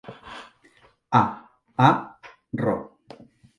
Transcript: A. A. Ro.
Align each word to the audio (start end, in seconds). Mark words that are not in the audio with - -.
A. 1.19 1.21
A. 1.89 1.91
Ro. 2.63 2.77